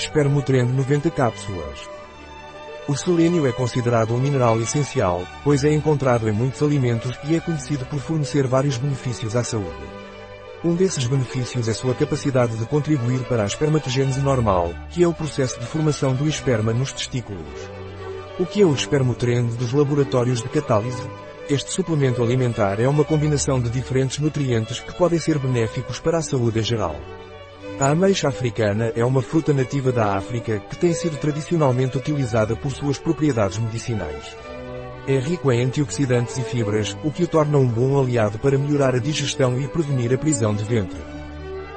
Espermotrend 0.00 0.72
90 0.72 1.10
cápsulas. 1.10 1.86
O 2.88 2.96
selênio 2.96 3.46
é 3.46 3.52
considerado 3.52 4.14
um 4.14 4.18
mineral 4.18 4.58
essencial, 4.58 5.26
pois 5.44 5.62
é 5.62 5.74
encontrado 5.74 6.26
em 6.26 6.32
muitos 6.32 6.62
alimentos 6.62 7.18
e 7.24 7.36
é 7.36 7.40
conhecido 7.40 7.84
por 7.84 8.00
fornecer 8.00 8.46
vários 8.46 8.78
benefícios 8.78 9.36
à 9.36 9.44
saúde. 9.44 9.84
Um 10.64 10.74
desses 10.74 11.06
benefícios 11.06 11.68
é 11.68 11.74
sua 11.74 11.94
capacidade 11.94 12.56
de 12.56 12.64
contribuir 12.64 13.20
para 13.24 13.42
a 13.42 13.46
espermatogênese 13.46 14.20
normal, 14.20 14.72
que 14.88 15.04
é 15.04 15.06
o 15.06 15.12
processo 15.12 15.60
de 15.60 15.66
formação 15.66 16.14
do 16.14 16.26
esperma 16.26 16.72
nos 16.72 16.92
testículos. 16.92 17.70
O 18.38 18.46
que 18.46 18.62
é 18.62 18.64
o 18.64 18.72
espermotrend 18.72 19.54
dos 19.56 19.74
laboratórios 19.74 20.40
de 20.40 20.48
catálise? 20.48 21.10
Este 21.46 21.70
suplemento 21.70 22.22
alimentar 22.22 22.80
é 22.80 22.88
uma 22.88 23.04
combinação 23.04 23.60
de 23.60 23.68
diferentes 23.68 24.18
nutrientes 24.18 24.80
que 24.80 24.94
podem 24.94 25.18
ser 25.18 25.38
benéficos 25.38 26.00
para 26.00 26.16
a 26.16 26.22
saúde 26.22 26.60
em 26.60 26.62
geral. 26.62 26.96
A 27.80 27.92
ameixa 27.92 28.28
africana 28.28 28.92
é 28.94 29.02
uma 29.02 29.22
fruta 29.22 29.54
nativa 29.54 29.90
da 29.90 30.14
África 30.14 30.58
que 30.68 30.76
tem 30.76 30.92
sido 30.92 31.16
tradicionalmente 31.16 31.96
utilizada 31.96 32.54
por 32.54 32.70
suas 32.70 32.98
propriedades 32.98 33.56
medicinais. 33.56 34.36
É 35.08 35.18
rico 35.18 35.50
em 35.50 35.64
antioxidantes 35.64 36.36
e 36.36 36.42
fibras, 36.42 36.94
o 37.02 37.10
que 37.10 37.22
o 37.22 37.26
torna 37.26 37.56
um 37.56 37.66
bom 37.66 37.98
aliado 37.98 38.38
para 38.38 38.58
melhorar 38.58 38.94
a 38.94 38.98
digestão 38.98 39.58
e 39.58 39.66
prevenir 39.66 40.12
a 40.12 40.18
prisão 40.18 40.54
de 40.54 40.62
ventre. 40.62 41.00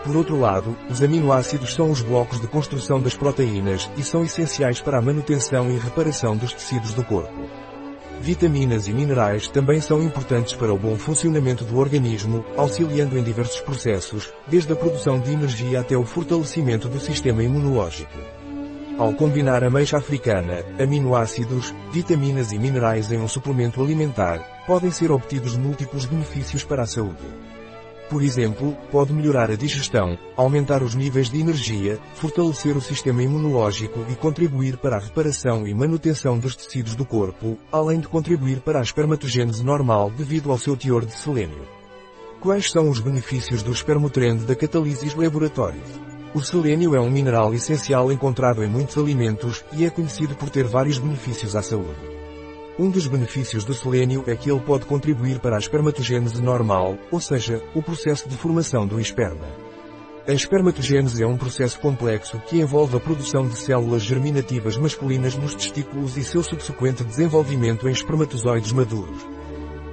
Por 0.04 0.18
outro 0.18 0.38
lado, 0.38 0.76
os 0.90 1.02
aminoácidos 1.02 1.74
são 1.74 1.90
os 1.90 2.02
blocos 2.02 2.42
de 2.42 2.48
construção 2.48 3.00
das 3.00 3.16
proteínas 3.16 3.90
e 3.96 4.04
são 4.04 4.26
essenciais 4.26 4.82
para 4.82 4.98
a 4.98 5.02
manutenção 5.02 5.72
e 5.72 5.80
reparação 5.80 6.36
dos 6.36 6.52
tecidos 6.52 6.94
do 6.94 7.06
corpo. 7.06 7.63
Vitaminas 8.24 8.88
e 8.88 8.94
minerais 8.94 9.50
também 9.50 9.82
são 9.82 10.02
importantes 10.02 10.54
para 10.54 10.74
o 10.74 10.78
bom 10.78 10.96
funcionamento 10.96 11.66
do 11.66 11.78
organismo, 11.78 12.46
auxiliando 12.56 13.18
em 13.18 13.22
diversos 13.22 13.60
processos, 13.60 14.32
desde 14.48 14.72
a 14.72 14.78
produção 14.78 15.20
de 15.20 15.34
energia 15.34 15.82
até 15.82 15.98
o 15.98 16.06
fortalecimento 16.06 16.88
do 16.88 17.02
sistema 17.02 17.44
imunológico. 17.44 18.18
Ao 18.98 19.14
combinar 19.14 19.62
ameixa 19.62 19.98
africana, 19.98 20.64
aminoácidos, 20.82 21.76
vitaminas 21.92 22.54
e 22.54 22.58
minerais 22.58 23.12
em 23.12 23.18
um 23.18 23.28
suplemento 23.28 23.84
alimentar, 23.84 24.40
podem 24.66 24.90
ser 24.90 25.12
obtidos 25.12 25.58
múltiplos 25.58 26.06
benefícios 26.06 26.64
para 26.64 26.84
a 26.84 26.88
saúde. 26.88 27.28
Por 28.14 28.22
exemplo, 28.22 28.78
pode 28.92 29.12
melhorar 29.12 29.50
a 29.50 29.56
digestão, 29.56 30.16
aumentar 30.38 30.84
os 30.84 30.94
níveis 30.94 31.32
de 31.32 31.40
energia, 31.40 32.00
fortalecer 32.14 32.78
o 32.78 32.82
sistema 32.82 33.24
imunológico 33.24 34.06
e 34.08 34.14
contribuir 34.14 34.78
para 34.78 34.98
a 34.98 35.00
reparação 35.00 35.68
e 35.68 35.74
manutenção 35.74 36.38
dos 36.38 36.56
tecidos 36.56 36.94
do 36.94 37.06
corpo, 37.06 37.58
além 37.72 38.00
de 38.00 38.08
contribuir 38.08 38.60
para 38.60 38.78
a 38.78 38.84
espermatogênese 38.84 39.64
normal 39.64 40.12
devido 40.12 40.52
ao 40.52 40.60
seu 40.60 40.78
teor 40.78 41.08
de 41.08 41.14
selênio. 41.14 41.68
Quais 42.40 42.70
são 42.70 42.88
os 42.88 43.00
benefícios 43.00 43.64
do 43.64 43.72
espermotrend 43.72 44.46
da 44.46 44.56
Catalysis 44.56 45.16
Laboratories? 45.16 46.00
O 46.36 46.40
selênio 46.40 46.94
é 46.94 47.00
um 47.00 47.10
mineral 47.10 47.52
essencial 47.56 48.12
encontrado 48.12 48.64
em 48.64 48.70
muitos 48.70 48.96
alimentos 48.96 49.66
e 49.72 49.86
é 49.86 49.90
conhecido 49.90 50.36
por 50.36 50.52
ter 50.52 50.66
vários 50.66 51.00
benefícios 51.00 51.56
à 51.56 51.64
saúde. 51.64 52.23
Um 52.78 52.90
dos 52.90 53.06
benefícios 53.06 53.64
do 53.64 53.74
selênio 53.76 54.24
é 54.26 54.36
que 54.36 54.50
ele 54.50 54.60
pode 54.60 54.88
contribuir 54.88 55.38
para 55.38 55.56
a 55.56 55.60
espermatogênese 55.60 56.42
normal, 56.42 56.98
ou 57.12 57.20
seja, 57.20 57.62
o 57.76 57.84
processo 57.84 58.28
de 58.28 58.36
formação 58.36 58.88
do 58.88 59.00
esperma. 59.00 59.46
A 60.28 60.32
espermatogênese 60.32 61.22
é 61.22 61.28
um 61.28 61.38
processo 61.38 61.80
complexo 61.80 62.40
que 62.48 62.60
envolve 62.60 62.98
a 62.98 63.00
produção 63.00 63.48
de 63.48 63.56
células 63.56 64.02
germinativas 64.02 64.76
masculinas 64.76 65.36
nos 65.36 65.54
testículos 65.54 66.18
e 66.18 66.24
seu 66.24 66.42
subsequente 66.42 67.04
desenvolvimento 67.04 67.88
em 67.88 67.92
espermatozoides 67.92 68.72
maduros. 68.72 69.24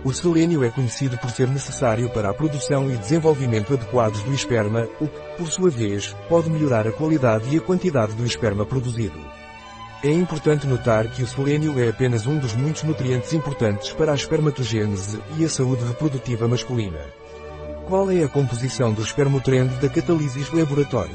O 0.03 0.11
selênio 0.15 0.65
é 0.65 0.71
conhecido 0.71 1.19
por 1.19 1.29
ser 1.29 1.49
necessário 1.49 2.09
para 2.09 2.31
a 2.31 2.35
produção 2.35 2.91
e 2.91 2.97
desenvolvimento 2.97 3.75
adequados 3.75 4.23
do 4.23 4.33
esperma, 4.33 4.89
o 4.99 5.07
que, 5.07 5.37
por 5.37 5.49
sua 5.49 5.69
vez, 5.69 6.17
pode 6.31 6.49
melhorar 6.49 6.89
a 6.89 6.93
qualidade 6.93 7.55
e 7.55 7.59
a 7.59 7.61
quantidade 7.61 8.15
do 8.15 8.25
esperma 8.25 8.65
produzido. 8.65 9.21
É 10.03 10.11
importante 10.11 10.67
notar 10.67 11.09
que 11.09 11.23
o 11.23 11.27
selênio 11.27 11.79
é 11.79 11.91
apenas 11.91 12.27
um 12.27 12.39
dos 12.39 12.55
muitos 12.55 12.85
nutrientes 12.85 13.35
importantes 13.35 13.93
para 13.93 14.13
a 14.13 14.15
espermatogênese 14.15 15.21
e 15.37 15.45
a 15.45 15.49
saúde 15.49 15.85
reprodutiva 15.85 16.49
masculina. 16.49 17.01
Qual 17.87 18.11
é 18.11 18.25
a 18.25 18.29
composição 18.29 18.95
do 18.95 19.03
espermotrend 19.03 19.69
da 19.79 19.91
Catalysis 19.91 20.51
Laboratories? 20.53 21.15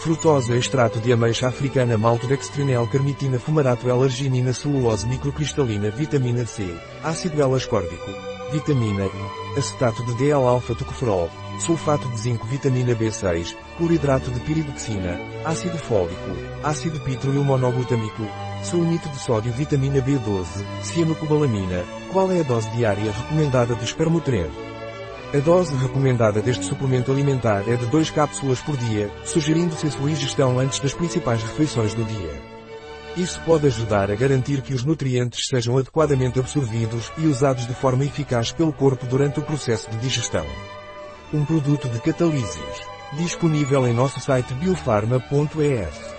Frutose 0.00 0.52
extrato 0.52 1.00
de 1.00 1.10
ameixa 1.10 1.48
africana 1.48 1.96
maltodextrinel 1.96 2.86
carnitina 2.88 3.38
fumarato 3.38 3.88
L-arginina 3.88 4.52
celulose 4.52 5.06
microcristalina 5.06 5.90
vitamina 5.90 6.44
C, 6.44 6.76
ácido 7.02 7.40
L-ascórbico, 7.40 8.37
vitamina 8.50 9.04
E, 9.04 9.58
acetato 9.58 10.02
de 10.04 10.14
D-alfa-tocoferol, 10.14 11.30
sulfato 11.58 12.08
de 12.08 12.18
zinco 12.18 12.46
vitamina 12.46 12.94
B6, 12.94 13.56
cloridrato 13.76 14.30
de 14.30 14.40
piridoxina, 14.40 15.18
ácido 15.44 15.76
fólico, 15.78 16.30
ácido 16.62 16.98
pitroil 17.00 17.44
monoglutâmico, 17.44 18.26
sulmito 18.62 19.08
de 19.10 19.18
sódio 19.18 19.52
vitamina 19.52 20.00
B12, 20.00 20.46
cianocobalamina. 20.82 21.84
Qual 22.12 22.30
é 22.32 22.40
a 22.40 22.42
dose 22.42 22.70
diária 22.70 23.12
recomendada 23.12 23.74
do 23.74 23.84
espermotrend? 23.84 24.50
A 25.34 25.38
dose 25.38 25.74
recomendada 25.76 26.40
deste 26.40 26.64
suplemento 26.64 27.12
alimentar 27.12 27.62
é 27.68 27.76
de 27.76 27.84
2 27.86 28.10
cápsulas 28.10 28.60
por 28.60 28.76
dia, 28.78 29.10
sugerindo-se 29.24 29.86
a 29.86 29.90
sua 29.90 30.10
ingestão 30.10 30.58
antes 30.58 30.80
das 30.80 30.94
principais 30.94 31.42
refeições 31.42 31.92
do 31.92 32.02
dia. 32.02 32.57
Isso 33.18 33.40
pode 33.44 33.66
ajudar 33.66 34.12
a 34.12 34.14
garantir 34.14 34.62
que 34.62 34.72
os 34.72 34.84
nutrientes 34.84 35.48
sejam 35.48 35.76
adequadamente 35.76 36.38
absorvidos 36.38 37.10
e 37.18 37.26
usados 37.26 37.66
de 37.66 37.74
forma 37.74 38.04
eficaz 38.04 38.52
pelo 38.52 38.72
corpo 38.72 39.04
durante 39.06 39.40
o 39.40 39.42
processo 39.42 39.90
de 39.90 39.96
digestão. 39.96 40.46
Um 41.34 41.44
produto 41.44 41.88
de 41.88 42.00
Catalysis. 42.00 42.86
Disponível 43.14 43.88
em 43.88 43.92
nosso 43.92 44.20
site 44.20 44.54
biofarma.es. 44.54 46.17